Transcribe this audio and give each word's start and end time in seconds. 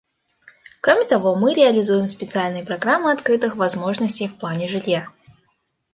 Кроме 0.81 1.05
того, 1.05 1.35
мы 1.35 1.53
реализуем 1.53 2.09
специальные 2.09 2.65
программы 2.65 3.11
открытых 3.11 3.55
возможностей 3.55 4.27
в 4.27 4.35
плане 4.35 4.67
жилья. 4.67 5.07